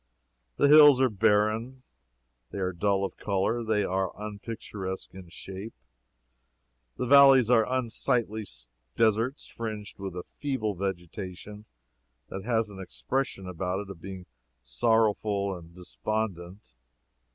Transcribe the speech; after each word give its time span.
The 0.57 0.67
hills 0.67 0.99
are 0.99 1.11
barren, 1.11 1.83
they 2.49 2.57
are 2.57 2.73
dull 2.73 3.05
of 3.05 3.17
color, 3.17 3.63
they 3.63 3.83
are 3.83 4.11
unpicturesque 4.19 5.13
in 5.13 5.29
shape. 5.29 5.75
The 6.97 7.05
valleys 7.05 7.51
are 7.51 7.71
unsightly 7.71 8.43
deserts 8.95 9.45
fringed 9.45 9.99
with 9.99 10.15
a 10.15 10.23
feeble 10.23 10.73
vegetation 10.73 11.65
that 12.29 12.45
has 12.45 12.71
an 12.71 12.79
expression 12.79 13.45
about 13.47 13.79
it 13.81 13.91
of 13.91 14.01
being 14.01 14.25
sorrowful 14.59 15.55
and 15.55 15.71
despondent. 15.75 16.73